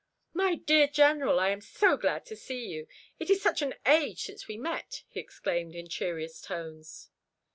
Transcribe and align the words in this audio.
"My 0.33 0.55
dear 0.55 0.87
General, 0.87 1.39
I 1.39 1.49
am 1.49 1.61
so 1.61 1.95
glad 1.95 2.25
to 2.25 2.35
see 2.35 2.65
you. 2.65 2.87
It 3.19 3.29
is 3.29 3.39
such 3.39 3.61
an 3.61 3.75
age 3.85 4.23
since 4.23 4.47
we 4.47 4.57
met," 4.57 5.03
he 5.07 5.19
exclaimed, 5.19 5.75
in 5.75 5.89
cheeriest 5.89 6.45
tones. 6.45 7.11